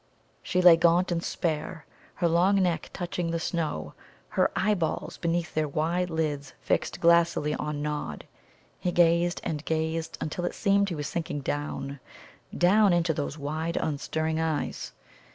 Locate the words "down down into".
11.41-13.13